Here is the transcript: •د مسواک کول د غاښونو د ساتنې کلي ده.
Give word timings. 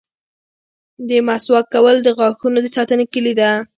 •د 1.07 1.09
مسواک 1.27 1.65
کول 1.73 1.95
د 2.03 2.07
غاښونو 2.17 2.59
د 2.63 2.67
ساتنې 2.75 3.05
کلي 3.13 3.33
ده. 3.39 3.49